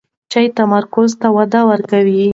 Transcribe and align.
چای 0.31 0.47
تمرکز 0.57 1.09
ته 1.21 1.27
وده 1.35 1.61
ورکوي. 1.69 2.21